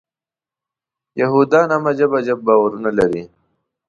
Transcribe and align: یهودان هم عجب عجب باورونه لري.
یهودان 1.21 1.67
هم 1.75 1.83
عجب 1.91 2.11
عجب 2.19 2.39
باورونه 2.47 2.89
لري. 2.97 3.23